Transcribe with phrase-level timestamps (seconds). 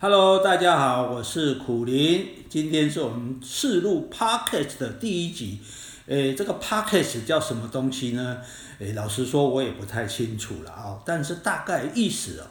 [0.00, 5.58] Hello，大家好，我是苦林，今天是我们试录 Podcast 的第一集。
[6.06, 8.38] 诶，这个 Podcast 叫什么东西呢？
[8.78, 12.46] 诶，老实说，我也不太清楚了啊，但是大概意思哦。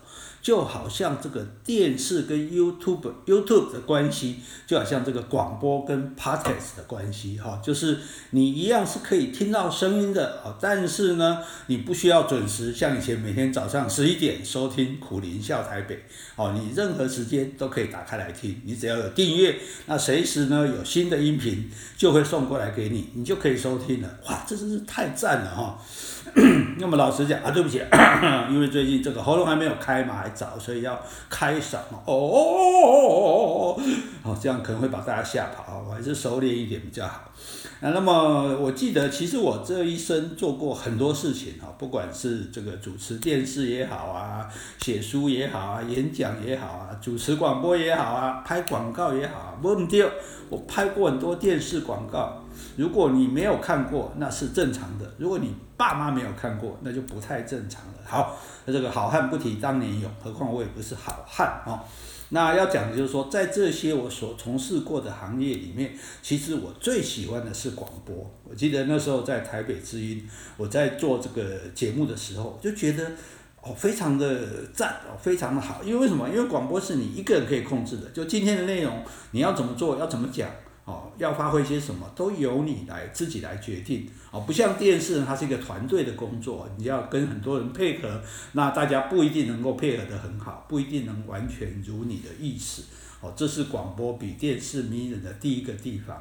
[0.47, 16.01] 就好像这个电视跟 YouTube YouTube 的关系，就好像这个广播跟 Podcast 的关系哈，就是你一样是可以听到声音的啊，但是呢，你不需要准时像以前每天早上十一点收听苦林笑台北
[16.37, 19.53] 哦，你任何时间都可以打开来听，你只要有订阅，
[19.87, 24.09] 那随时呢有新的音频就会送过来给你，你就可以收听了。
[24.29, 25.77] 哇，这真是太赞了哈！
[26.77, 27.81] 那么老实讲啊，对不起，
[28.51, 33.81] 因为最近这个喉咙还没有开嘛，还早，所以要开嗓哦哦哦哦哦哦，好、哦哦
[34.23, 37.21] 哦哦这样可能会把大家吓跑，我还是收敛一点比较好。
[37.79, 49.69] 啊，那么我记得，其实我这一生做过很多事情哈，不管是这个主持电视也好啊，写书也好啊，演讲也好啊，主持广播也好啊，拍广告也好啊，不，
[50.49, 52.43] 我拍过很多电视广告。
[52.75, 57.93] 如果你没有看过，那是正常的；如果你爸妈没有看过，那就不太正常了。
[58.03, 61.79] 好，那这个好汉不提当年勇，何况我也不是好汉哦。
[62.29, 68.29] 那要讲的就是说，在这些我所从事过的行业里面，其实我最喜欢的是广播。
[68.43, 73.11] 我记得那时候在台北之音，我在做这个节目的时候，就觉得
[73.61, 75.81] 哦，非常的赞哦，非常的好。
[75.83, 76.27] 因为为什么？
[76.29, 80.49] 因为广播是你一个人可以控制的，就今天的内容，你要怎么做，要怎么讲。
[80.83, 84.09] 哦，要发挥些什么，都由你来自己来决定。
[84.45, 88.21] 不像电视，它是一个团队的工作，你要跟很多人配合，
[88.51, 92.83] 那大家不一定能够配合得很好，不一定能完全如你的意思。
[93.19, 96.15] 哦，这是广播比电视迷人的第一个地方。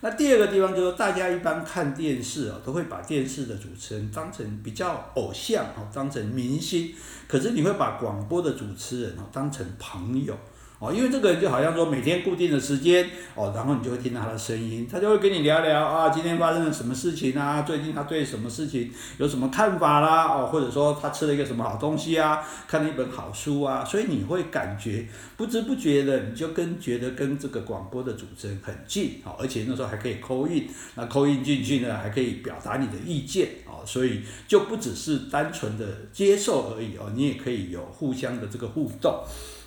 [0.00, 6.94] 那第二个地方就是，大家一般看电视哦，都会把电视的主持人当成比较偶像哦，当成明星。
[7.26, 10.38] 可是你会把广播的主持人哦当成朋友。
[10.78, 39.24] 哦，因为这个就好像说每天固定的时间哦，然后你就会听到他的声音，他就会跟你聊聊啊，今天发生了什么事情啊，最近他对什么事情有什么看法啦，哦，或者说他吃了一个什么好东西啊，看了一本好书啊，所以你会感觉不知不觉的你就跟觉得跟这个广播的主持人很近哦，而且那时候还可以 call in，那 call in 进去呢还可以表达你的意见哦，所以就不只是单纯的接受而已哦，你也可以有互相的这个互动。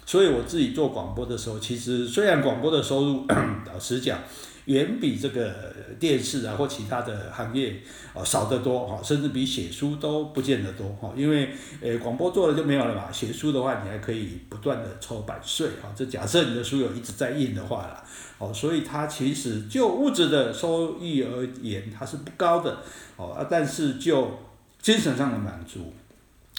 [0.09, 3.27] 所以我自己做广播的时候，其实虽然广播的收入，
[3.71, 4.17] 老实讲，
[4.65, 5.53] 远比这个
[5.99, 7.79] 电视啊或其他的行业
[8.15, 11.13] 啊少得多哈，甚至比写书都不见得多哈。
[11.15, 15.93] 因为呃广播做了就没有了嘛，写书的话你还可以不断的抽版税哈。
[15.95, 18.03] 这假设你的书有一直在印的话啦，
[18.39, 22.79] 哦，所以它其实就物质的收益而言，它是不高的
[23.15, 24.39] 哦，但是就
[24.81, 25.93] 精神上的满足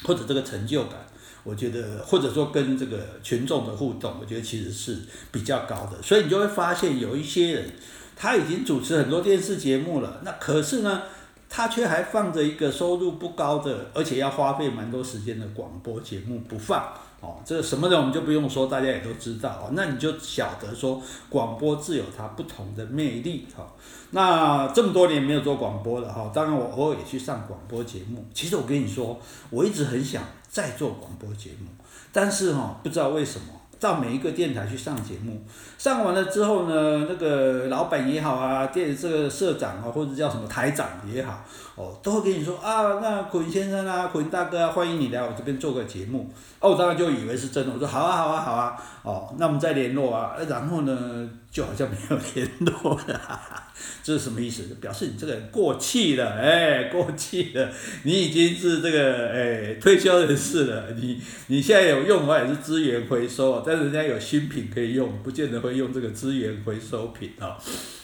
[0.04, 0.92] 或者这个成就感。
[1.42, 4.98] 我觉得，或者说跟这个群众的互动，我觉得其实是
[5.32, 7.70] 比较高的，所以你就会发现有一些人，
[8.16, 11.02] 他已经主持很多电视节目了，那可是呢，
[11.48, 16.92] 他却还放着一个收入不高的，而且要花费蛮多时间的广播节目不放。
[17.20, 19.70] 哦，这什么人我们就不用说，大家也都知道哦。
[19.74, 23.70] 那你就晓得说，广播自有它不同的魅力哈。
[24.12, 28.24] 那这么多年没有做广播了哈，当然我偶尔也去上广播节目。
[28.32, 31.68] 其实我跟你说，我一直很想在做广播节目，
[32.12, 33.46] 但是哈，不知道为什么，
[33.78, 35.40] 到每一个电台去上节目，
[35.78, 41.44] 上完了之后呢，那个老板也好啊，电这个社长啊，或者叫什么台长也好。
[41.80, 46.30] 哦，都会跟你说啊，那苦苓先生啊，苦苓大哥啊，欢迎你来我这边做个节目。
[46.58, 48.76] 哦，我当然就以为是真的，我说好啊，好啊，好啊。
[49.02, 50.36] 哦，那我们再联络啊。
[50.46, 53.40] 然后呢，就好像没有联络了，
[54.02, 54.62] 这是什么意思？
[54.78, 57.70] 表示你这个人过气了，哎，过气了，
[58.02, 60.90] 你已经是这个哎退休人士了。
[60.90, 67.56] 你你现在有用的话也是资源回收，但是人家有新品可以用，不见得会用这个资源回收品啊。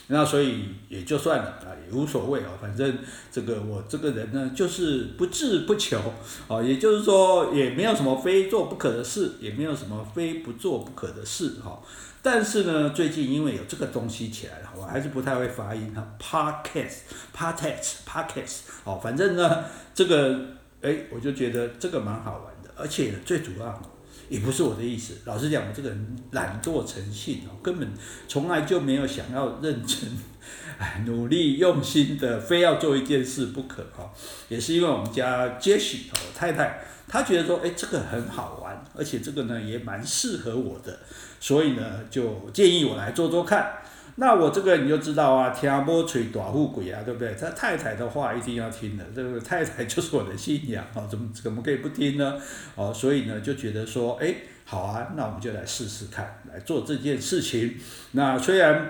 [0.09, 2.97] 那所以也就算了啊，也无所谓啊，反正
[3.29, 5.99] 这个我这个人呢，就是不志不求
[6.47, 11.77] 啊，也就是说也没有什么非做不可的事，也没有什么非不做不可的事哈。
[12.21, 20.39] 但是呢，最近因为有这个东西起来了，我还是不太会发音哈，Podcast，Podcast，Podcast，哦，反正呢，这个
[20.81, 23.96] 哎，我就觉得这个蛮好玩的，而且最主要。
[24.29, 27.89] 也不是我的意思，老实讲，我这个人懒惰成性哦，根本
[28.27, 30.09] 从来就没有想要认真、
[30.77, 34.11] 哎，努力用心的，非要做一件事不可哈。
[34.49, 40.99] 也是因为我们家 Jesse，我太太，她觉得说，哎，这个很好玩，而且这个呢也蛮适合我的，
[41.39, 43.77] 所以呢就建议我来做做看。
[44.19, 47.35] 那我这个你就知道啊，听无吹大富贵啊，对不对？
[47.39, 52.33] 他太太的话一定要听的，这个太太就是我的信仰啊，怎么怎么可以不听呢？
[52.73, 54.33] 哦，所以呢就觉得说，哎，
[54.65, 57.75] 好啊，那我们就来试试看，来做这件事情。
[58.13, 58.89] 那虽然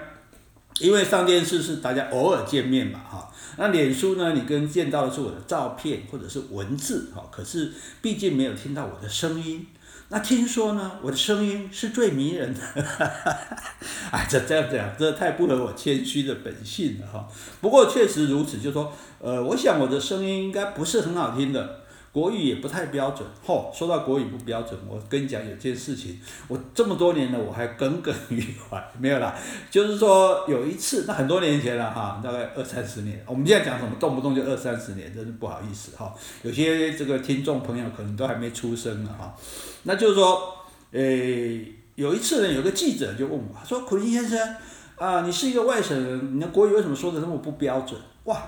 [0.79, 9.68] 因为上电视是大家偶尔见面嘛，哈，那脸书呢，你跟见到的是我的照片或者是文字，哈，可是毕竟没有听到我的声音。
[10.09, 12.62] 那听说呢，我的声音是最迷人的，
[14.12, 17.27] 哎，这这样讲，这太不合我谦虚的本性了哈。
[17.59, 21.81] 不过确实如此，就说，呃，我想我的声音应该不是很好听的。
[22.18, 29.36] 国语也不太标准，吼、哦，说到国语不标准，我跟你讲有件事情，我这么多年了，我还耿耿于怀，没有啦，
[29.69, 36.12] 就是说有一次，那很多年前了哈，大概二三十年，我们现在讲什么，动不动就二三十年，真是不好意思哈，
[36.42, 39.36] 有些这个听众朋友可能都还没出生呢哈，
[39.84, 40.56] 那就是说，
[40.94, 44.56] 诶，有一次呢，有个记者就问我，说苦林先生，
[44.96, 48.02] 啊，你是一个外省人，你的国语为什么说的那么不标准？
[48.24, 48.42] 哇！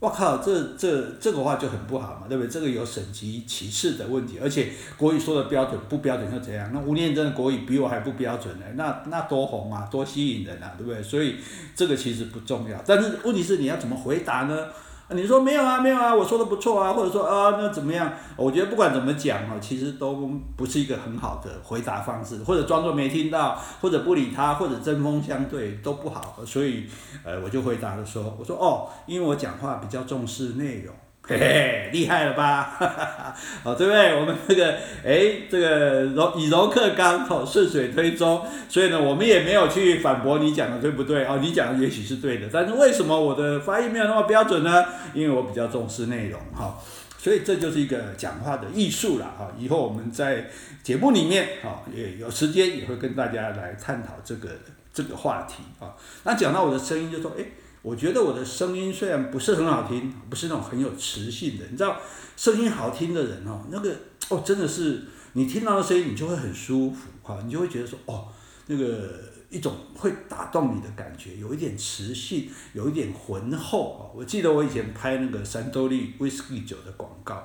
[0.00, 2.48] 我靠，这这这个话就很不好嘛，对不对？
[2.48, 6.70] 这个有省级歧视的问题，而且国语说的标准不标准又怎样？
[6.72, 11.02] 那吴念真的国语比我还不标准呢，那那多红啊，多吸引人啊，对不对？
[11.02, 11.36] 所以
[11.74, 14.68] 这个其实不重要，但是问题是你要怎么回答呢？
[15.10, 18.12] 你说没有啊，没有啊，我说的不错啊，或者说啊，那怎么样？
[18.36, 20.14] 我觉得不管怎么讲啊，其实都
[20.54, 26.36] 不是一个很好的回答方式，或者装作没听到，或者不理他，或者针锋相对都不好。
[26.44, 26.84] 所以，
[27.24, 30.94] 呃，我就回答了说，我说哦，因为我讲话比较重视内容。
[31.28, 32.62] 嘿嘿，厉害了吧？
[32.78, 34.18] 哈哈哈，好，对不对？
[34.18, 34.72] 我们这个，
[35.04, 38.42] 哎，这个柔以柔克刚，好，顺水推舟。
[38.66, 41.26] 所以呢，我们也没有去反驳你讲的对不对？
[41.26, 44.82] 哦，你讲的也许是对的，但是为什么我的发音没有那么标准呢？
[45.12, 46.78] 因为我比较重视内容，哈。
[47.18, 49.52] 所以这就是一个讲话的艺术了，哈。
[49.58, 50.46] 以后我们在
[50.82, 54.48] 节目里面，哈，也有时间也会跟大家来探讨这个
[54.94, 55.92] 这个话题，啊。
[56.24, 57.44] 那讲到我的声音，就说，哎。
[57.88, 61.98] 我觉得我的声音虽然不是很好听，不是那种很有磁性的，你知道，
[62.36, 63.96] 声音好听的人哦，那个
[64.28, 68.28] 哦，真的是你听到的声音，你就会很舒服哈，你就会觉得说哦，
[68.66, 69.08] 那个
[69.48, 74.12] 一种会打动你的感觉，有一点磁性，有一点浑厚啊。
[74.14, 77.42] 我记得我以前拍那个三得利威士忌酒的广告，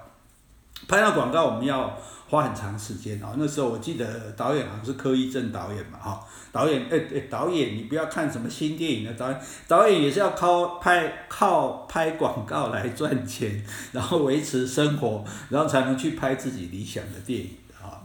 [0.87, 1.97] 拍那广告我们要。
[2.29, 6.19] 花很长时间哦，那时候我记得导演好像是柯一正导演嘛，哈，
[6.51, 17.49] 导演哎哎，导演你不要看什么新电影的导演，导演也是要靠拍靠拍广告来赚钱，然后维持生活，然后才能去拍自己理想的电影。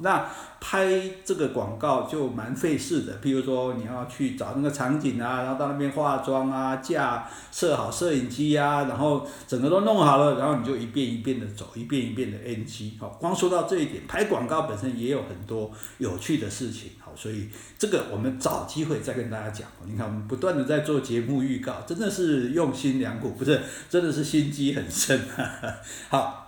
[0.00, 0.24] 那
[0.60, 0.86] 拍
[1.24, 12.92] 这个广告就蛮费事的，譬如说你要去找那个场景啊，然后到那边化妆啊，架设好摄影机啊，然后整个都弄好了，然后你就一遍一遍的走，一遍一遍的 NG。
[13.00, 16.90] 好，光说到这一点，拍广告本身也有很多有趣的事情。
[17.00, 17.48] 好，所以
[17.78, 19.68] 这个我们找机会再跟大家讲。
[19.84, 25.20] 你看我们不断的在做节目预告，真的是用心良苦，不是，真的是心机很深。
[26.10, 26.47] 好。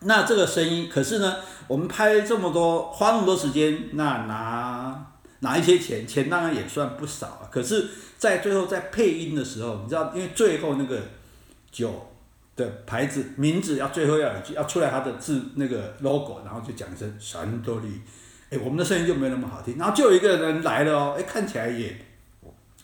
[0.00, 1.36] 那这个声音，可是呢，
[1.66, 5.06] 我们拍这么多，花那么多时间，那拿
[5.40, 7.48] 拿一些钱，钱当然也算不少啊。
[7.50, 11.00] 可是，在最后在配音的时候，你知道，因为最后那个
[11.72, 12.10] 酒
[12.54, 18.00] 的牌子名字要最后要有句要出来它的字那个 logo，然后就讲一声三多利，
[18.50, 19.76] 哎，我们的声音就没有那么好听。
[19.76, 22.07] 然后就有一个人来了哦，哎，看起来也。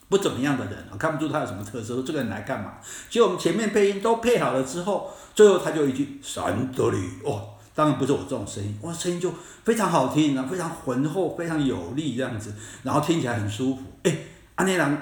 [0.08, 1.94] 不怎么样的人，我看不出他有什么特色。
[1.94, 2.74] 说这个人来干嘛？
[3.08, 9.32] 结果我们前面配音都配好了之后，最后他就一句三得利哦，当然不是我这种声音，哇声音就
[9.64, 12.52] 非常好听啊，非常浑厚，非常有力这样子，
[12.82, 13.82] 然后听起来很舒服。
[14.02, 14.16] 哎，
[14.56, 14.96] 阿内郎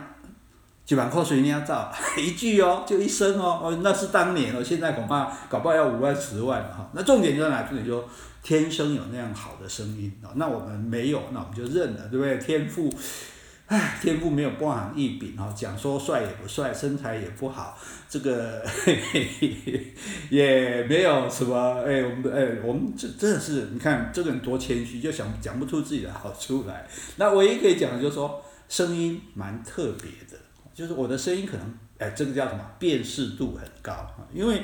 [0.84, 6.88] 几万块水你要造 一句哦，就一声哦，哦那是当年哦，现在恐怕搞不好要五万十万哈。
[6.92, 7.62] 那重点在哪？
[7.62, 8.02] 重点就
[8.42, 12.38] 天生有那样好的声音啊，那我们没有，那我们就认了，对不对？
[12.38, 12.88] 天赋。
[13.66, 19.94] 唉，天赋没有包含一禀哦，讲说帅也不帅，身材也不好，这个嘿嘿
[20.28, 26.86] 也没有什么哎，我们哎，我们这真的是你看这个人多谦虚，就想讲不出自己的好出来。
[27.16, 30.36] 那唯一可以讲的就是说声音蛮特别的，
[30.74, 34.62] 就是我的声音可能哎，这个叫什么辨识度很高啊，因为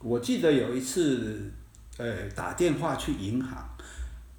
[0.00, 1.52] 我记得有一次
[1.98, 3.68] 呃打电话去银行。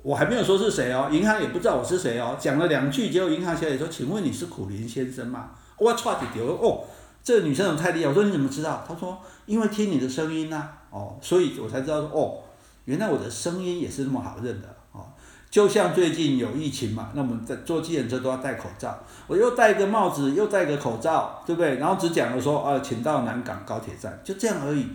[0.03, 6.83] 我还没有说是谁哦，银行也不知道我是谁哦，讲了两句，结果银行小姐说：“请问你是苦林先生吗？”我唰就丢了哦，
[7.23, 8.09] 这个女生怎么太厉害？
[8.09, 8.83] 我说你怎么知道？
[8.85, 9.17] 她说
[9.47, 12.39] ：“因为听你的声音呐、哦，所以我才知道哦，
[12.83, 15.05] 原来我的声音也是那么好认的哦。”
[15.49, 21.77] 就像最近有疫情嘛，那我们在坐计程车都要戴口罩，我又戴个帽子，又戴个口罩，对不对？
[21.77, 24.85] 然后只讲了说啊，请到南港高铁站，就这样而已。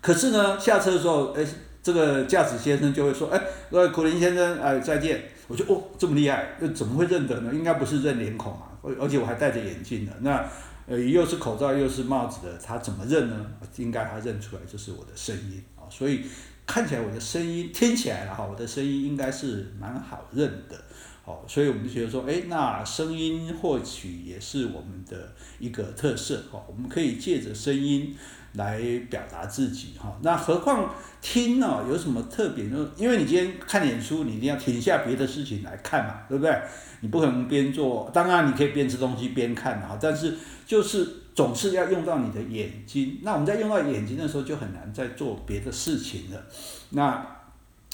[0.00, 1.46] 可是呢，下车的时候，哎。
[1.86, 3.40] 这个驾驶先生就会说：“哎，
[3.70, 7.54] 各位苦苓先生，哎，再见。”我就哦，这么厉害，那怎么会认得呢？
[7.54, 10.12] 应该不是认脸孔啊，而而且我还戴着眼镜的。
[10.22, 10.44] 那
[10.88, 13.46] 呃，又是口罩又是帽子的，他怎么认呢？
[13.76, 15.86] 应该他认出来就是我的声音啊。
[15.88, 16.22] 所以
[16.66, 20.76] 看起来我的声音听起来了哈，我的声音应该是蛮好认的。
[21.24, 28.16] 哦，所以我们就觉得说，哎，那声音或许也是我们的一个特色哦，我们可以借着声音
[28.56, 30.18] 来表达自己哈。
[30.22, 32.90] 那何况听呢，有什么特别呢？
[32.96, 36.58] 因为你今天看演出，你一定要停下别的事情来看嘛，对不对？
[37.00, 40.34] 你不可能边做，当然你可以边吃东西边看啊，但是
[40.66, 43.18] 就是总是要用到你的眼睛。
[43.22, 46.42] 那我们在用到眼睛的时候，就很难再做别的事情了。
[46.90, 47.24] 那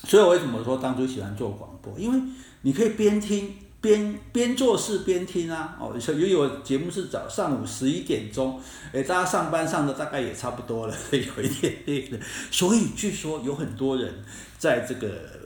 [0.04, 1.98] 所以我为什么说当初喜欢做广播？
[1.98, 2.20] 因为
[2.62, 8.58] 你可以边听边边做事边听啊，哦，所以有有节目是早上午十一点钟，
[8.92, 12.18] 诶，大家上班上的大概也差不多了， 有一点累了，
[12.50, 14.24] 所以据说有很多人
[14.56, 15.41] 在这个。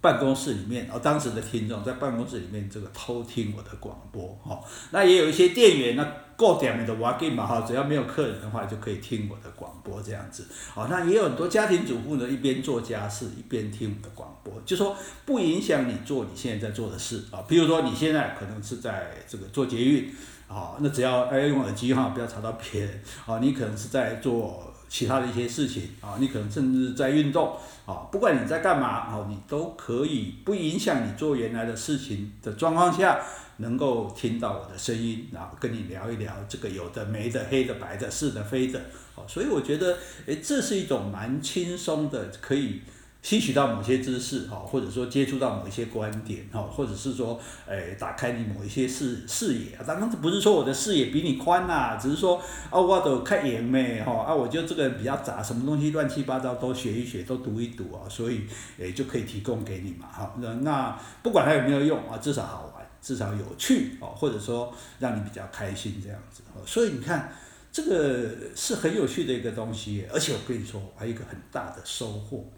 [0.00, 4.60] 办公室里面，哦，当时的听众在办公室里面这个偷听我的广播，哈，
[4.92, 20.14] 那也有一些店员，那过点的我给嘛，哈，只要没有客人的话，就可以听我的广播这样子，哦，那也有很多家庭主妇呢，一边做家事一边听我的广播，就说不影响你做你现在在做的事啊，比如说你现在可能是在这个做捷运，
[20.46, 24.67] 啊，那只要哎用耳机哈，不要吵到别人，啊，你可能是在做。
[24.88, 33.20] 其他的一些事情啊，你可能甚至在运动啊，不管你在干嘛啊，你都可以不影响你做原来的事情的状况下，
[33.58, 38.80] 能够听到我的声音，然后跟你聊一聊这个有的没的、黑的白的、是的非的，
[39.26, 42.80] 所以我觉得，诶，这是一种蛮轻松的，可以。
[43.20, 49.84] 吸取到某些知识哈，或者说接触到某一些观点哈，或者是说，诶，打开你某一些视视野啊。
[49.86, 58.42] 当然，不是说我的视野比你宽呐，只是说，啊，我都看眼咩哈，啊，我就这个比较杂，什么东西乱七八糟都学一学，都读一读啊，所以，
[58.78, 60.32] 诶，就可以提供给你嘛，哈。
[60.38, 66.42] 那那不管它有没有用啊，至少好玩，至少有趣哦，或者说让你比较开心这样子。
[66.64, 67.32] 所以你看，
[67.72, 72.48] 这个是很有趣的一个东西，而且我跟你说，还有一个很大的收获。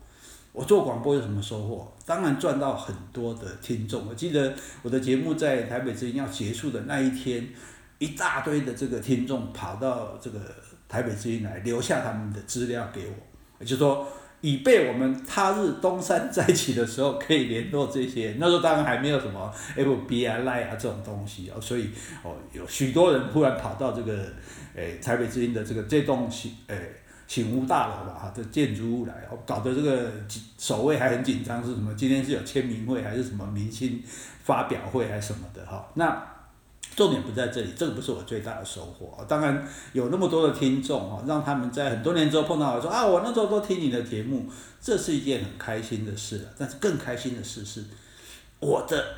[0.52, 1.92] 我做广播有什么收获？
[2.04, 4.04] 当然赚到很多的听众。
[4.08, 4.52] 我记得
[4.82, 7.48] 我的节目在台北之音要结束的那一天，
[7.98, 10.40] 一大堆的这个听众跑到这个
[10.88, 13.14] 台北之音来，留下他们的资料给我，
[13.60, 14.04] 也就是说，
[14.40, 18.34] 以备我们他日东山再起的时候可以联络这些。
[18.40, 21.90] 那时候当然还没有什么 FB 啊、Line 啊这种东西哦，所以
[22.24, 24.26] 哦，有许多人突然跑到这个
[24.74, 26.28] 诶台北之音的这个这栋
[26.66, 26.96] 诶。
[27.30, 29.14] 醒吾大楼吧，哈，这建筑物来，
[29.46, 30.10] 搞得这个
[30.58, 31.94] 守卫还很紧张，是什么？
[31.94, 34.02] 今天是有签名会还是什么明星
[34.42, 35.88] 发表会还是什么的哈？
[35.94, 36.26] 那
[36.96, 39.24] 重点不在这里，这个不是我最大的收获。
[39.28, 46.48] 当然有那么多的听众哈，让他们在很多年之后碰到我说啊，我那时候都听你的节目，这是一件很开心的事了。
[46.58, 47.84] 但是更开心的事是，
[48.58, 49.14] 我的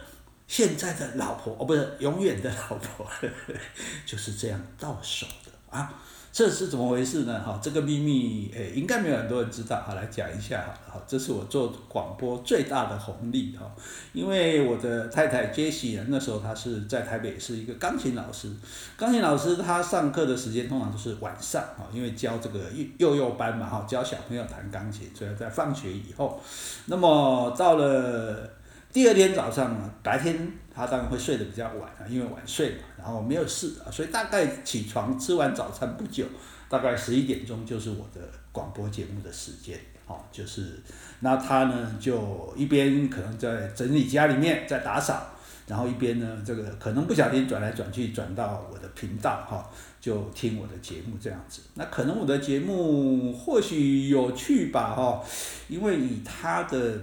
[0.47, 3.07] 现在的老婆哦，不是永远的老婆，
[4.05, 5.95] 就是这样到手的啊。
[6.33, 7.39] 这是怎么回事呢？
[7.45, 9.83] 哈，这个秘密，诶，应该没有很多人知道。
[9.83, 13.71] 好，来讲一下，好，这是我做广播最大的红利，哈，
[14.15, 18.51] 因为我的太太 Jessie 那时候她是在台北是一个钢琴老师，
[18.97, 22.61] 钢琴老师她上课的时间通常都是晚上，哈，因为教这个
[22.97, 26.41] 幼幼班嘛，哈，教小朋友弹钢琴，所以在放学以后，
[26.87, 28.49] 那么到了
[28.93, 30.53] 第二天早上呢，白天。
[30.75, 36.25] 他当然会睡得比较晚啊，因为晚睡嘛，然后没有事啊，所以大概起床吃完早餐不久，
[36.67, 38.23] 大概十一点钟就是我的
[38.53, 40.81] 广播节目的时间，哦，就是
[41.21, 45.27] 那他呢就一边可能在整理家里面在打扫，
[45.67, 49.71] 然后一边呢这个可能不小心转来转去转到我的频道哈，
[50.01, 55.23] 就听我的节目这样子，那可能我的节目或许有趣吧哈，
[55.69, 56.99] 因为以他的。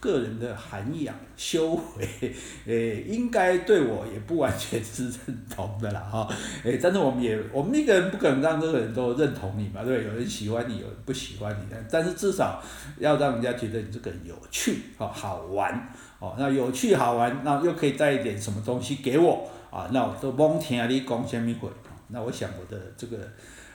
[0.00, 2.34] 个人的涵养、修为，
[2.66, 6.28] 诶，应该对我也不完全是认同的啦，哈，
[6.62, 10.04] 诶，但是我们也，我们一个人不可能让这个人都认同你嘛，对？
[10.04, 12.62] 有人喜欢你，有人不喜欢你，但是至少
[12.98, 21.68] 要让人家觉得你这个人有趣，哦，好玩，哦，那有趣好玩，那又可以带一点什么东西给我，啊，那我都甭听你讲什么鬼，
[22.08, 23.16] 那我想我的这个，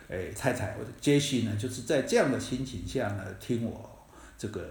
[0.07, 4.61] 诶，太太，我的杰西呢，就是在这样的心情下呢，听我这个。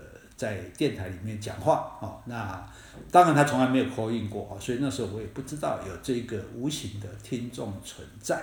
[0.42, 2.68] 在电台里面讲话哦，那
[3.12, 8.42] 当然他从来没有 call in 过，所以那时候我也不知道有这个无形的听众存在。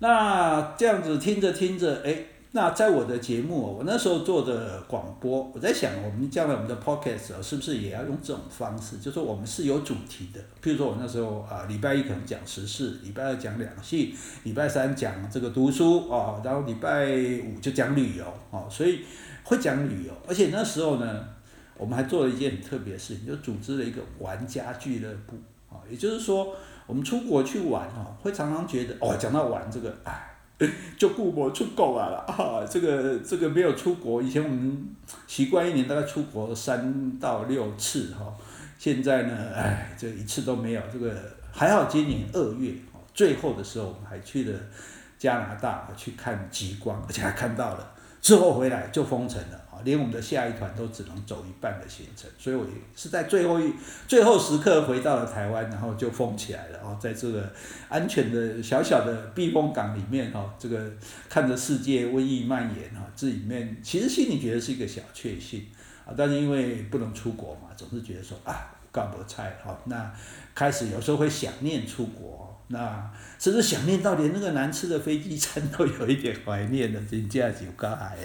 [0.00, 2.16] 那这样子听着听着，哎，
[2.50, 8.96] 那在我的节目，我那时候做的广播，我在想，我们将来我们的 podcast 是不是也要用这种方式？
[8.96, 14.12] 就是说我们是有主题的，譬如说我那时候啊，礼拜一可能讲时事，礼拜二讲两性，
[14.42, 17.06] 礼拜三讲这个读书哦，然后礼拜
[17.46, 18.98] 五就讲旅游哦，所以。
[19.48, 21.24] 会讲旅游，而且那时候呢，
[21.78, 25.38] 我们还做了一件很特别的事情，就组织了一个玩家俱乐部
[25.70, 25.80] 啊。
[25.90, 26.54] 也就是说，
[26.86, 30.36] 我们出国去玩哦，会常常觉得哦，讲到玩这个，哎，
[30.98, 34.86] 就顾我出国啊了啊，这个这个没有出国，以前我们
[35.26, 38.30] 习惯一年大概出国三到六次哈，
[38.78, 40.82] 现在呢，哎，这一次都没有。
[40.92, 41.14] 这个
[41.50, 42.74] 还好，今年二月
[43.14, 44.60] 最后的时候，我们还去了
[45.18, 49.80] 加拿大去看极光，而且还看到了，之后回来就封城了啊。
[49.84, 53.72] 连我们的下一团都只能走一半的行程，所以我也是在最后一
[54.08, 56.80] 最后时刻回到了台湾，然后就封起来了。
[56.82, 57.48] 哦，在这个
[57.88, 60.90] 安全的小小的避风港里面，哈，这个
[61.28, 65.66] 看着世界瘟疫蔓延，哈，这里面其实心里觉得是一个小确幸
[66.04, 70.12] 啊，但是因为不能出国嘛，总是觉得说啊，干不菜，哈，那
[70.56, 72.47] 开始有时候会想念出国。
[72.68, 78.16] 那甚至想念到连那个难吃的飞机餐都有一点怀念的，真假就尬哎。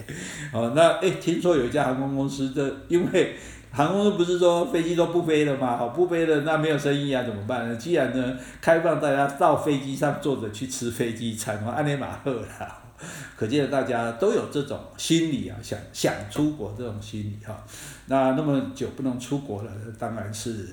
[0.52, 3.36] 哦，那哎，听说有一家航空公司的，因为
[3.72, 5.78] 航空公司不是说飞机都不飞了吗？
[5.78, 7.76] 好，不飞了，那没有生意啊，怎么办呢？
[7.78, 12.80] 既然呢，开放大家到飞机上坐着去吃飞机餐，安尼马赫啦。
[13.36, 17.62] 可见大家都有这种心理啊，想想出国这种心理哈。
[18.06, 20.70] 那那么久不能出国了，当然是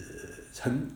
[0.59, 0.88] 很。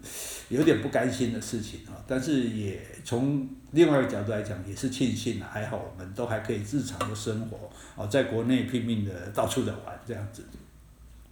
[0.50, 10.44] 有点不甘心的事情啊，但是也从另外一个角度来讲，也是庆幸，还好我们都还可以日常的生活哦，在国内拼命的到处的玩这样子。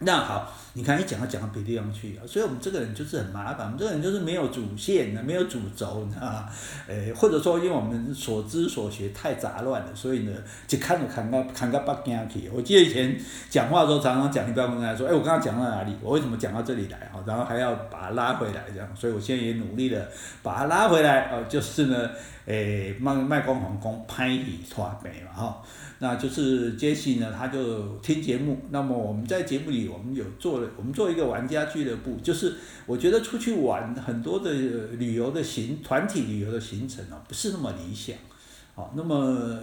[0.05, 6.49] 那好，你看一讲要讲到别地方去啊，所以我们这个人就是很麻烦，我们这个人就是没有主线的，没有主轴，你知道吗？
[6.87, 10.31] 诶，或者说因为我们所知所学太杂乱了，所以呢，
[10.67, 12.49] 就看着看到看到北京去。
[12.53, 13.15] 我记得以前
[13.49, 15.95] 讲话的时候，常常讲一半跟人家说，诶，我刚刚讲到哪里？
[16.01, 16.97] 我为什么讲到这里来？
[17.13, 18.87] 哈，然后还要把它拉回来，这样。
[18.95, 20.09] 所以我现在也努力的
[20.41, 22.09] 把它拉回来，哦，就是呢，
[22.45, 25.61] 诶，卖卖光皇宫拍戏拖背嘛，哈。
[26.03, 28.59] 那就是杰西呢，他就听节目。
[28.71, 32.55] 那么我们在节目里，我们有做了，我们做一个玩家俱乐部，就是
[32.85, 34.51] 我觉得出去玩很多的
[34.99, 38.15] 旅游的行团体旅游的行程啊，不是那么理想，
[38.75, 39.57] 好，那么。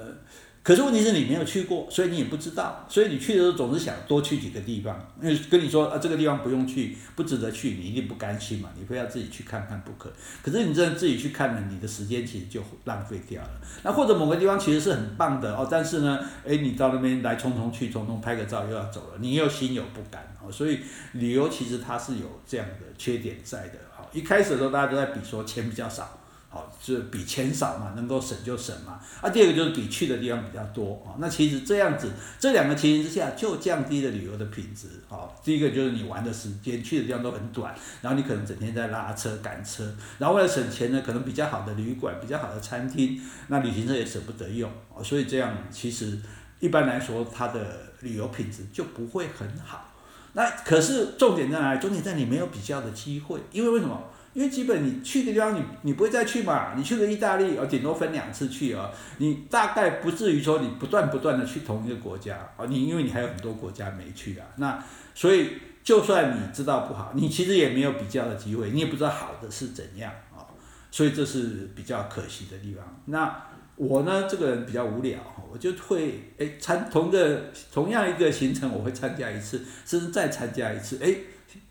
[0.63, 4.95] 可是问题是你没有去过，所以你也不知道，所以你去的时候总是想多去几个地方。
[5.21, 10.13] 因为跟你说啊，这个地方不用去，不值得去，你一定不甘心嘛，你非要自己去看看不可。
[10.43, 13.51] 可是你真的自己去看了，你的时间其实就浪费掉了。
[13.83, 20.53] 那或者某个地方其实是很棒的哦，但是呢，哎，你到那边来匆匆去，匆匆拍个照又要走了，你又心有不甘哦。
[20.53, 20.81] 所以
[21.13, 24.05] 旅游其实它是有这样的缺点在的啊。
[24.13, 26.20] 一开始的时候大家都在比说钱比较少。
[26.53, 29.01] 好，就是比钱少嘛，能够省就省嘛。
[29.21, 31.15] 啊，第二个就是比去的地方比较多啊。
[31.19, 32.11] 那其实这样子，
[32.41, 34.89] 这两个情形之下，就降低了旅游的品质。
[35.09, 44.69] 好，第一个就是你玩的时间去的地方都很短，然后你可能整天在拉车赶车，然后为了省钱呢，可能比较好的旅馆、比较好的餐厅，那旅行社也舍不得用。
[45.05, 46.19] 所以这样其实
[46.59, 49.87] 一般来说，它的旅游品质就不会很好。
[50.33, 51.81] 那可是重点在哪里？
[51.81, 54.03] 重点在你没有比较的机会，因为为什么？
[54.33, 64.83] 因为基本你去的地方你你不会再去嘛，你去个意大利，哦，顶多分两次去哦，你大概不至于说你不断不断的去同一个国家哦，你因为你还有很多国家没去啊，那
[65.15, 65.51] 所以
[65.83, 70.47] 就算你知道不好，你其实也没有比较的机会，你也不知道好的是怎样啊，
[70.91, 72.85] 所以这是比较可惜的地方。
[73.07, 75.19] 那我呢，这个人比较无聊，
[75.51, 81.13] 我就会哎参同个同样一个行程，我会参加一次，甚至再参加一次，哎，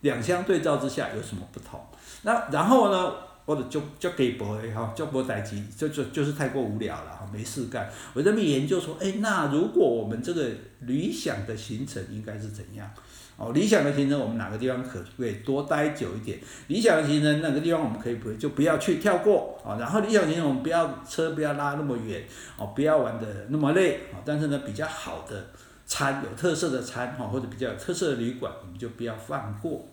[0.01, 1.79] 两相对照之下有什么不同？
[2.23, 3.13] 那然后呢，
[3.45, 7.89] 我就就就给博哈，就博待机，就就就是太过无聊了哈，没事干。
[8.13, 10.49] 我在那边研究说，哎，那如果我们这个
[10.81, 12.89] 理想的行程应该是怎样？
[13.37, 16.37] 哦，理想的行程我们哪个地方可可以多待久一点？
[16.67, 19.77] 理想的行程哪个地方我们可以不就不要去跳过啊？
[19.79, 22.21] 然后理想行程我们不要车不要拉那么远
[22.57, 24.19] 哦，不要玩得那么累啊。
[24.25, 25.47] 但是呢，比较好的
[25.85, 29.87] 餐有特色的餐哈，或者比较有特色的旅馆，我们就不要放过。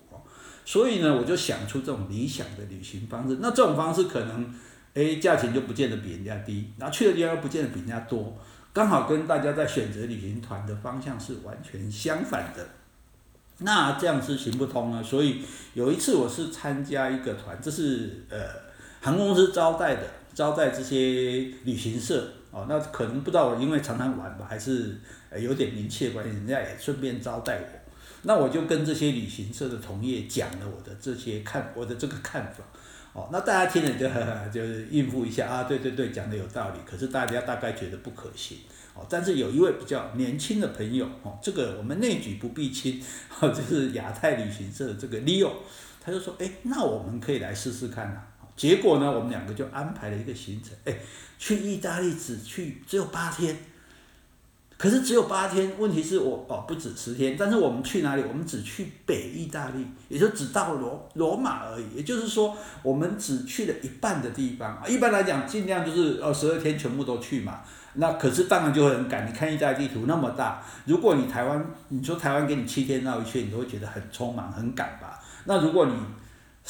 [0.67, 3.37] 所以呢，我就想出这种理想的旅行方式。
[3.39, 4.53] 那这种方式可能，
[4.93, 8.37] 哎，价钱就不见得比人家低，然后去的地方又不见得比人家多，
[8.73, 12.67] 刚好跟大家在选择旅行团的方向是完全相反的。
[13.59, 15.01] 那这样是行不通啊。
[15.01, 15.41] 所以
[15.73, 18.37] 有一次我是参加一个团，这是呃
[18.99, 20.01] 航空公司招待的，
[20.33, 22.65] 招待这些旅行社哦。
[22.67, 24.99] 那可能不知道我因为常常玩吧，还是
[25.39, 27.86] 有点名气的关系，人家也顺便招待我。
[28.23, 32.63] 那我就跟这些旅行社的同业讲了我的这些看我的这个看法，
[33.13, 36.79] 哦，那大家听了就 呵呵就应付一下啊，对对对，讲的有道理。
[36.85, 38.57] 可是大家大概觉得不可行，
[38.93, 43.01] 哦，但是有一位比较年轻的朋友，哦，这个我们内举不避亲，
[43.39, 45.51] 哦，就是亚太旅行社的这个 Leo，
[46.03, 48.21] 他就说，哎，那我们可以来试试看呐。
[48.55, 50.97] 结果呢，我们两个就安排了一个行程，哎，
[51.37, 53.55] 去意大利只去只有八天。
[54.77, 58.23] 可是只有八天，问题是我哦不止十天，但是我们去哪里？
[58.27, 61.95] 我们只去北意大利，也就只到罗罗马而已。
[61.95, 64.79] 也就是说，我们只去了一半的地方。
[64.87, 67.61] 一般来讲，尽量就是哦十二天全部都去嘛。
[67.93, 69.27] 那可是当然就会很赶。
[69.27, 75.19] 你看意大利地图那么大，如果你台湾，你说台湾给你七天绕一圈，你都会觉得很匆忙很赶吧？
[75.45, 75.93] 那如果你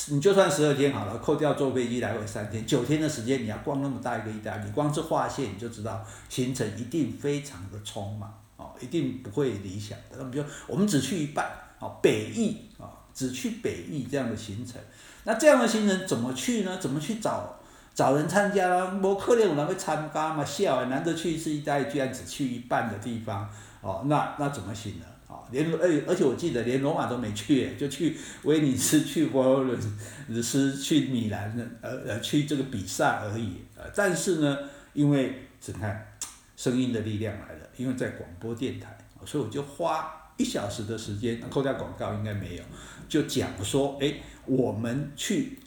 [0.10, 10.18] 你就算十二天好了，扣掉坐飞机来回三天，九天的时间你要逛那么大一个意大利，光是划线你就知道行程一定非常的匆忙哦，一定不会理想的。
[10.18, 14.80] 那么就我们只去一半哦，北翼啊，只去北翼这样的行程。
[15.24, 16.78] 那这样的行程怎么去呢？
[16.78, 17.60] 怎么去找
[17.94, 18.92] 找人参加呢？
[18.92, 23.50] 没可能有人会参加嘛，笑，难得去一次意大利，居然只去一半的地方
[23.82, 25.06] 哦，那那怎么行呢？
[25.52, 33.58] 连而而且我记得连罗马都没去，就去威尼斯、去佛罗伦斯、去米兰，呃呃，去这个比萨而已。
[33.76, 34.58] 呃，但是呢，
[34.94, 36.08] 因为只看
[36.56, 42.64] 声音的力量来了，因为在广播电台，所以我就花一小时的时间，扣掉广告应该没有，
[43.08, 45.60] 就讲说，哎，我们去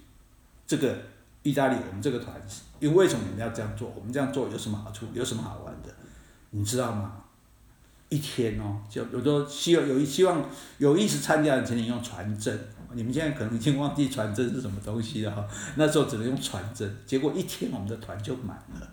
[0.66, 0.96] 这个
[1.42, 2.34] 意大利，我们这个团，
[2.78, 3.92] 因为为什么我们要这样做？
[3.96, 5.06] 我们这样做有什么好处？
[5.14, 5.94] 有什么好玩的？
[6.50, 7.19] 你知道吗？
[8.11, 10.44] 一天哦，就有时候希望有一希望
[10.79, 12.59] 有意识参加的，请你用传真。
[12.92, 15.46] 你们现在可能已经忘记传真是什么东西了哈。
[15.77, 18.88] 那时候只能用传真，结果一天我们的团就满了，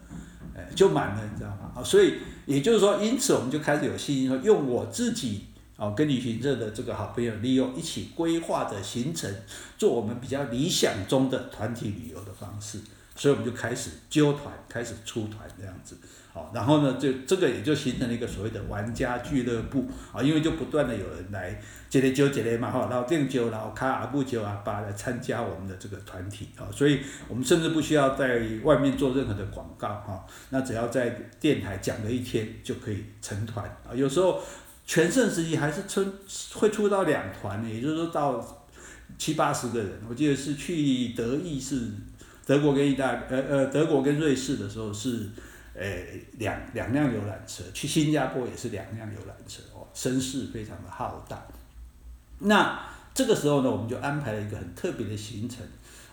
[0.55, 1.71] 哎，就满了，你知道吗？
[1.75, 2.13] 啊，所以
[2.45, 5.45] 也就是说，因此我们就开始有信心说，用我自己
[5.77, 9.33] 哦跟旅行社的这个好朋友利用一起规划的行程，
[9.79, 12.79] 做我们比较理想中的团体旅游的方式。
[13.15, 15.97] 所以我们就开始揪团，开始出团这样子。
[16.53, 34.41] 然后呢，就这个也就形成了一个所谓的玩家俱乐部啊，因为就不断的有人来接来揪接来嘛，哈，老店揪，然后卡阿布揪阿巴来参加我们的这个团体啊，所以我们甚至不需要在外面做任何的广告哈，那只要在电台讲了一天就可以成团啊，有时候
[34.85, 36.05] 全盛时期还是出
[36.53, 38.65] 会出到两团，也就是说到
[39.17, 41.81] 七八十个人，我记得是去德意是
[42.45, 45.29] 德国跟意大呃呃德国跟瑞士的时候是。
[45.77, 51.39] 诶，两两辆游览车去新加坡也是两辆游览车哦，声势非常的浩大。
[52.39, 52.79] 那
[53.13, 55.63] 这个时候呢，我们就安排了一个很特别的行程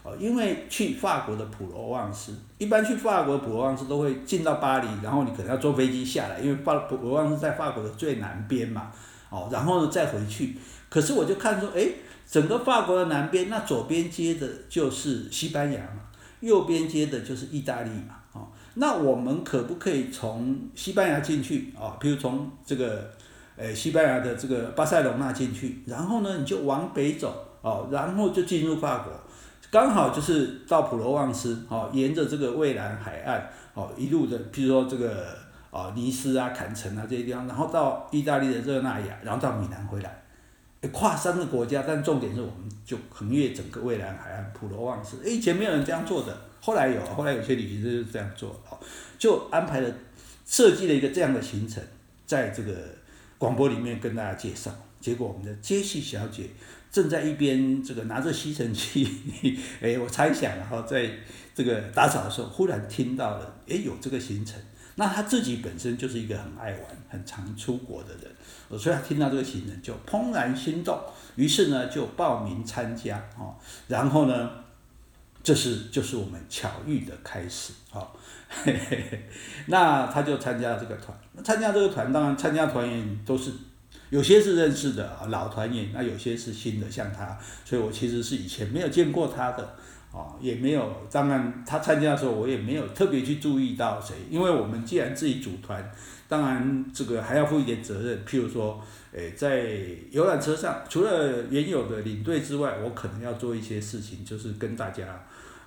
[0.03, 8.93] 哦，因为去法国的普罗旺斯，一般去法国普罗旺斯都会进到巴黎，然后你可能要坐飞机下来，因为法普罗旺斯在法国的最南边嘛，
[9.31, 10.57] 哦，然后呢再回去。
[10.91, 11.95] 可是我就看说，诶，
[12.31, 16.03] 整个法国的南边，那左边接的就是西班牙嘛，
[16.41, 18.17] 右边接的就是意大利嘛。
[18.75, 21.97] 那我们可不可以从西班牙进去啊？
[22.01, 23.09] 比如从这个，
[23.57, 29.13] 呃，西班牙的这个巴塞罗那进去，然后呢，你就往北走哦，然后就进入法国，
[29.71, 35.37] 刚好就是到普罗旺斯哦，沿着这个蔚蓝海岸哦，一路的，比如说这个
[35.71, 40.24] 哦，尼斯啊、坎城啊这些地方，然后到意大利的热那亚，然后到米兰回来，
[40.89, 46.37] 跨三个国家，但重点是我们就横越整个蔚蓝海岸，普罗旺斯，以前没有人这样做的。
[46.61, 48.61] 后来有，后来有些旅行社就是这样做，
[49.19, 49.95] 就安排了
[50.47, 51.83] 设计了一个这样的行程，
[52.27, 52.75] 在这个
[53.39, 54.75] 广播里面跟大家介绍。
[55.01, 56.45] 结果我们的杰西小姐
[56.91, 59.07] 正在一边这个拿着吸尘器，
[59.83, 61.11] 哎，我猜想然后在
[61.55, 64.59] 这个打扫的时候，忽然听到了，哎，有这个行程。
[64.95, 68.34] 那她自己本身就是一个很爱玩、很常出国的人，
[68.71, 70.99] 所以她听到这个行程就怦然心动，
[71.37, 73.55] 于是呢就报名参加，哦，
[73.89, 74.51] 然后呢。
[75.45, 78.09] 这是就是我们巧遇的开始，哦，
[78.49, 79.29] 嘿嘿，
[79.67, 81.15] 那他就参加这个团。
[81.45, 83.53] 参加这个团，当然参加团员都是
[84.09, 89.77] 有些是认识的老团员，那有些是新的，像他，所以我其实是以前没有见过他的，
[90.13, 90.91] 哦，也没有。
[91.13, 95.93] 当然他参加的时候，我也没有特别去注意到谁，因为我们既然自己组团，
[96.35, 98.83] 当然这个还要负一点责任，譬如说。
[99.17, 99.71] 诶，在
[100.11, 105.25] 游览车上，除了原有的领队之外，我可能要做一些事情，就是跟大家。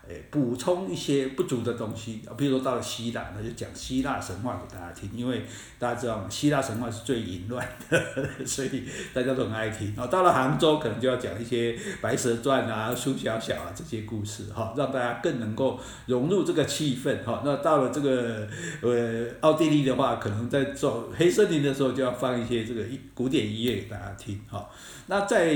[0.10, 5.44] 诶，补充一些不足的东西，比如说到了希腊，那就讲希腊神话给大家听，因为
[5.78, 8.00] 大家知道嘛，希腊神话是最淫乱的，
[8.46, 9.94] 所以大家都很爱听。
[9.96, 17.42] 然后到了杭州，可能就要讲一些白蛇传啊、苏小小啊这些故事，哈，让大家更能够融入这个气氛，哈。
[17.44, 18.48] 那到了这个
[18.82, 24.70] 呃奥地利的话，可能在走黑森林的时候，就要放一些这个古典音乐给大家听，哈。
[25.08, 25.56] 那在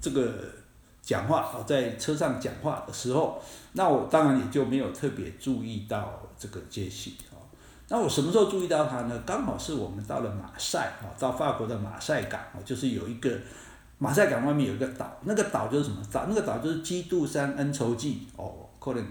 [0.00, 0.30] 这个
[1.06, 3.40] 讲话哦，在车上讲话的时候。
[3.78, 7.36] 那我当然也就没有特别注意到这个杰西哦。
[7.88, 9.22] 那我什么时候注意到他呢？
[9.26, 13.30] 刚好是我们到了马赛哦，到法国的马赛港哦，就是有一个
[13.98, 16.24] 马赛港外面有一个岛，那个岛就是什么岛？
[16.26, 19.06] 那个岛就是基督山恩仇记哦，可能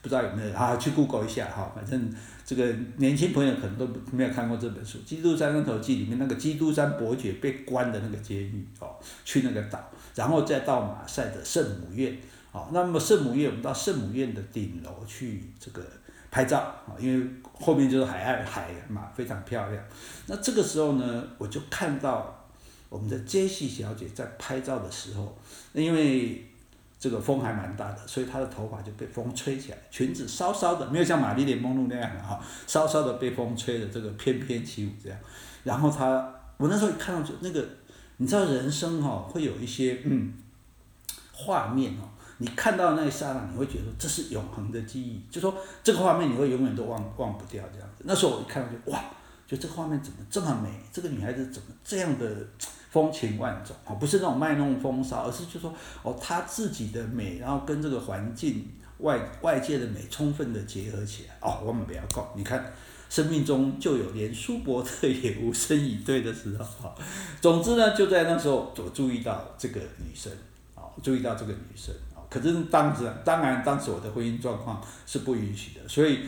[0.00, 0.76] 不知道有没有啊？
[0.76, 2.14] 去 Google 一下哈，反正
[2.46, 2.64] 这个
[2.98, 9.80] 年轻朋友可能都没有看过这本书《基督山恩仇记》里面那个基督山伯爵被关的那个监狱哦，去那个岛，
[10.14, 12.16] 然后再到马赛的圣母院，
[12.52, 15.82] 哦，那么圣母院我们到圣母院的顶楼去这个
[16.30, 19.84] 拍照啊，因为后面就是海岸海嘛，非常漂亮。
[20.28, 22.46] 那这个时候呢，我就看到
[22.88, 25.36] 我们的杰西小姐在拍照的时候，
[25.72, 26.46] 因为。
[27.06, 35.16] 这个风还蛮大的，所以她的头发就被风吹起来，裙子稍稍的没有像玛丽莲梦露那样的哈，稍稍的被风吹的这个翩翩起舞这样。
[35.62, 37.64] 然后她，我那时候一看到就那个，
[38.16, 40.34] 你知道人生哈、哦、会有一些嗯
[41.32, 48.02] 画面哦，你看到那一刹那，你会觉得这是永恒的记忆，就说这个画面你会永远都忘忘不掉这样子。
[48.04, 49.00] 那时候我一看到就哇，
[49.46, 50.70] 就这个画面怎么这么美？
[50.92, 52.26] 这个女孩子怎么这样的？
[52.88, 55.70] 风情万种啊，不是那种卖弄风骚，而是就说
[56.02, 58.66] 哦，她自己的美，然后跟这个环境
[58.98, 61.60] 外外界的美充分的结合起来哦。
[61.62, 62.72] 我们不要讲，你看，
[63.10, 66.94] 生命中就有连舒伯特也无声以对的时候。
[67.42, 70.32] 总之呢，就在那时候，我注意到这个女生
[70.74, 72.24] 啊，注意到这个女生啊。
[72.30, 76.20] 可是当时，当然当时我的婚姻状况是不允许的，所以。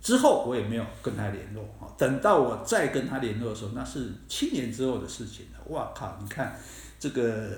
[0.00, 5.58] 之后我也没有跟他联络啊，等到我再跟他联络的时候，那是七年之后的事情了。
[5.68, 6.16] 哇靠！
[6.22, 6.56] 你看
[7.00, 7.50] 这个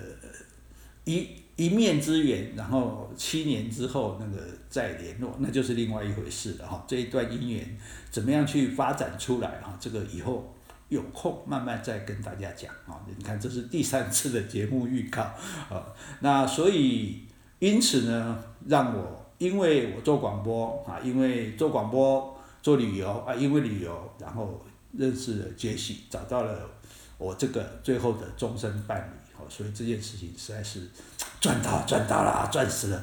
[1.05, 6.83] 一一面之缘，然后七年之后那个再联络，那就是另外一回事了哈。
[6.89, 7.79] 这一段姻缘
[8.11, 9.77] 怎么样去发展出来哈？
[9.79, 10.53] 这个以后
[10.89, 12.99] 有空慢慢再跟大家讲啊。
[13.07, 15.87] 你看这是第三次的节目预告啊。
[16.21, 17.27] 那所以
[17.59, 19.20] 因此呢，让我。
[19.41, 26.61] 因为我做广播啊，因为做广播做旅游啊，因为旅游，然后认识了杰西，找到了
[27.17, 30.87] 我这个最后的终身伴侣，哦，所以这件事情实在是
[31.41, 33.03] 赚到赚到了，赚死了。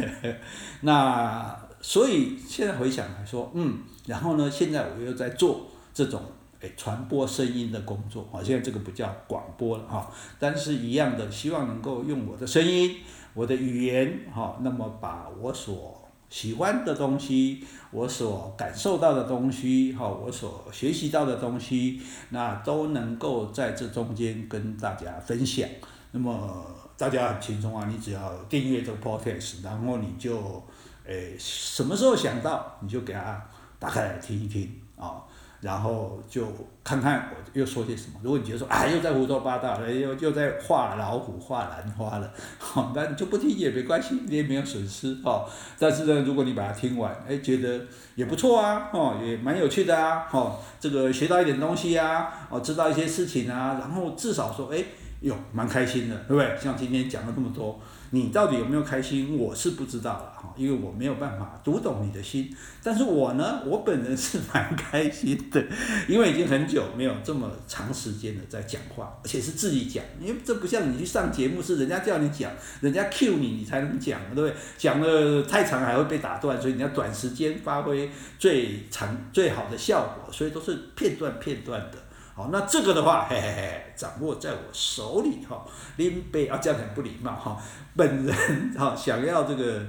[0.82, 6.20] 那所以现在回想来说，嗯，然后呢，现在我又在做这种
[6.60, 12.96] 诶传播声音的工作，啊，现在这个不叫广播了哈，但是一样的，希望能够用我的声音。
[13.36, 15.94] 我的语言，哈，那么把我所
[16.30, 25.68] 喜欢的东西，我所感受到的东西，哈，我所学习到的东西，那都能够在这中间跟大家分享。
[26.12, 26.64] 那么
[26.96, 30.62] 大家很轻松啊，你只要订阅这个 podcast，然后你就，
[31.04, 33.46] 诶，什么时候想到你就给它
[33.78, 35.22] 打开来听一听啊。
[35.66, 36.46] 然后就
[36.84, 38.20] 看看我又说些什么。
[38.22, 45.44] 如果你觉得说啊，又在胡说八道了，又又在画老虎、画兰花了，好， 那你就不听也没关系，你也没有损失哦。
[45.76, 47.80] 但是呢，如果你把它听完，哎，觉得
[48.14, 54.84] 也不错啊，哦，也蛮有趣的啊，哦，这个学到一点东西啊，哦，知道一些事情啊，然后至少说，哎，
[55.22, 56.56] 哟，蛮开心的，对不对？
[56.56, 57.80] 像今天讲了那么多。
[58.16, 59.36] 你到底有没有开心？
[59.36, 62.50] 我是不知道了哈，因为我没有办法读懂你的心。
[62.82, 65.62] 但是我呢，我本人是蛮开心的，
[66.08, 70.02] 因为已经很久没有这么长时间的在讲话，而且是自己讲。
[70.18, 72.50] 因为这不像你去上节目，是人家叫你讲，
[72.80, 74.56] 人家 cue 你，你才能讲，对不对？
[74.78, 81.98] 讲的太长还会被打断，所以你要短时间发挥最长最好的效果，所以都是片段片段的。
[82.36, 85.66] 好，那这个的话，嘿嘿嘿，掌握在我手里哈。
[85.96, 87.56] 林北啊，这样很不礼貌哈。
[87.96, 88.36] 本人
[88.76, 89.80] 哈，想要这个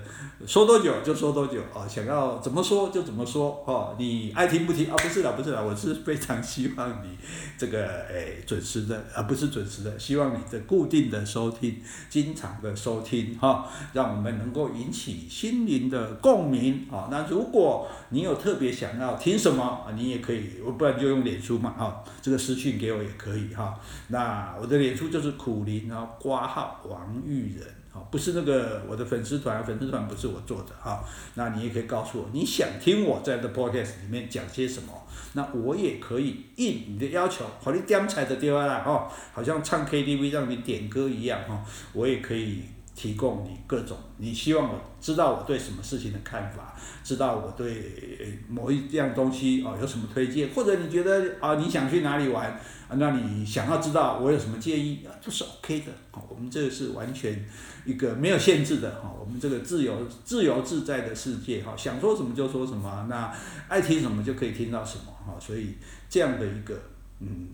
[0.45, 3.93] 说多久就说多久啊，想要怎么说就怎么说哈。
[3.99, 4.95] 你爱听不听啊？
[4.95, 7.17] 不是的，不是的，我是非常希望你
[7.57, 17.09] 这个哎准时的啊，不是准时的，希望你的固定的收听，经常的收听哈，让我们能够引起心灵的共鸣啊。
[17.11, 23.79] 那如果你有特别想要听什么，你也可以，我不然就用脸书嘛哈，这个私讯给我也可以哈。
[24.09, 27.67] 那我的脸书就是苦林，然后挂号王玉仁。
[28.11, 31.03] 不是那个我的粉丝团，粉丝团不是我做的哈。
[31.33, 34.93] 那你也可以告诉我，你想听我在这 podcast 里面讲些什么？
[35.33, 41.59] 那我也可以应你的要求，好，你点彩的地方啦哈，好像唱 KTV 让你点歌一样哈，
[41.91, 42.61] 我也可以
[42.97, 52.59] 提供你各种你希望我知道我对什么事情的看法，知道我对某一样东西哦有什么推荐，或者你觉得啊你想去哪里玩？
[52.89, 55.91] 那你想要知道我有什么建议啊，都是 OK 的。
[56.09, 57.45] 好，我们这个是完全
[57.85, 59.93] 一个没有限制的哈，我们这个自由、
[60.25, 63.31] 自由自在的世界哈，想说什么就说什么，那
[63.67, 65.75] 爱听什么就可以听到什么哈，所以
[66.09, 66.73] 这样的一个
[67.19, 67.49] 嗯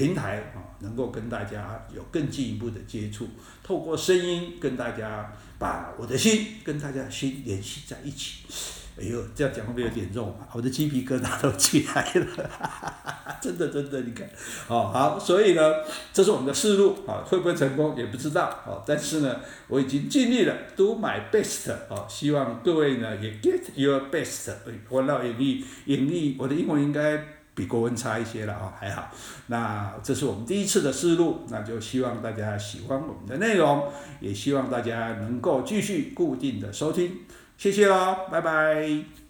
[0.00, 3.28] 平台啊，能够跟大家有更进一步的接触，
[3.62, 8.46] 透过声音跟大家把我的心跟大家心联系在一起。
[8.98, 10.46] 哎呦，这样讲会不会有点肉麻？
[10.54, 14.26] 我的鸡皮疙瘩都起来了， 真的真的，你看，
[14.68, 15.62] 哦好，所以呢，
[16.14, 24.52] 这是我们的思路啊，会不会成功也不知道啊，但是呢，我已经尽力了，do my best 啊，希望各位呢也 get your best。
[24.88, 27.22] 我老盈利盈利，我的英文应该
[27.54, 29.10] 比国文差一些了哦，还好。
[29.48, 37.20] 那这是我们第一次的思路，那就希望大家喜欢我们的内容，也希望大家能够继续固定的收听。
[37.58, 39.29] 谢谢喽，拜拜。